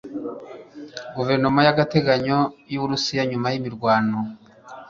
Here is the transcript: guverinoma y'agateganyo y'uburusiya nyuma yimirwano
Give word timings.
guverinoma 1.15 1.59
y'agateganyo 1.67 2.37
y'uburusiya 2.71 3.23
nyuma 3.31 3.47
yimirwano 3.53 4.17